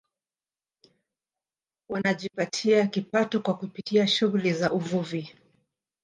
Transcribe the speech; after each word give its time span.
Wanajipatia 1.89 2.87
kipato 2.87 3.39
kwa 3.39 3.53
kupitia 3.57 4.07
shughuli 4.07 4.53
za 4.53 4.71
uvuvi 4.73 5.35